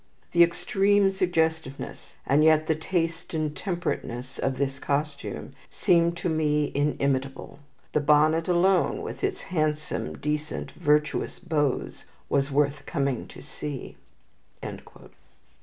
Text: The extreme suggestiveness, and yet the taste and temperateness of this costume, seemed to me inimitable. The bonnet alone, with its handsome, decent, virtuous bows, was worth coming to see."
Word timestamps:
The 0.31 0.41
extreme 0.41 1.11
suggestiveness, 1.11 2.15
and 2.25 2.43
yet 2.43 2.65
the 2.65 2.73
taste 2.73 3.35
and 3.35 3.55
temperateness 3.55 4.39
of 4.39 4.57
this 4.57 4.79
costume, 4.79 5.53
seemed 5.69 6.17
to 6.17 6.27
me 6.27 6.71
inimitable. 6.73 7.59
The 7.93 7.99
bonnet 7.99 8.47
alone, 8.47 9.03
with 9.03 9.23
its 9.23 9.41
handsome, 9.41 10.17
decent, 10.17 10.71
virtuous 10.71 11.37
bows, 11.37 12.05
was 12.29 12.49
worth 12.49 12.87
coming 12.87 13.27
to 13.27 13.43
see." 13.43 13.95